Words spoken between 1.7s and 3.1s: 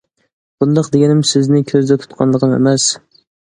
كۆزدە تۇتقانلىقىم ئەمەس.